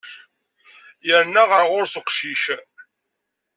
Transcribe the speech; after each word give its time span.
Yerna 1.07 1.43
ɣer 1.49 1.63
ɣur-s 1.71 1.93
uqcic. 1.99 2.43